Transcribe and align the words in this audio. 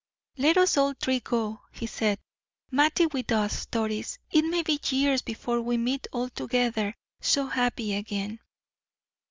"Let 0.35 0.57
us 0.57 0.77
all 0.77 0.95
three 0.95 1.19
go," 1.19 1.61
he 1.71 1.85
said. 1.85 2.17
"Mattie 2.71 3.05
with 3.05 3.31
us, 3.31 3.67
Doris; 3.67 4.17
it 4.31 4.43
may 4.45 4.63
be 4.63 4.79
years 4.89 5.21
before 5.21 5.61
we 5.61 5.77
meet 5.77 6.07
all 6.11 6.29
together 6.29 6.95
so 7.19 7.45
happy 7.45 7.93
again." 7.93 8.39